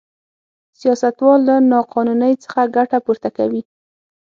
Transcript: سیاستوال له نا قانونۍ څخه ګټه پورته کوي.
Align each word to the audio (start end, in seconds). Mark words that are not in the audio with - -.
سیاستوال 0.79 1.39
له 1.49 1.55
نا 1.69 1.79
قانونۍ 1.93 2.33
څخه 2.43 2.61
ګټه 2.75 2.97
پورته 3.05 3.29
کوي. 3.37 3.61